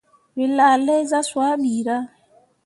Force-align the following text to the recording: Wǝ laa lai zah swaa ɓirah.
Wǝ 0.35 0.45
laa 0.57 0.75
lai 0.85 1.01
zah 1.09 1.25
swaa 1.29 1.53
ɓirah. 1.61 2.03